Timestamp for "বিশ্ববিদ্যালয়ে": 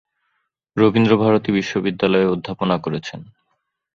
1.51-2.31